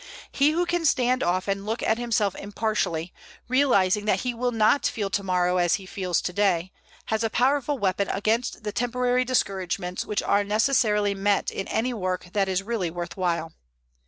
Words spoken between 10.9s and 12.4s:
met in any work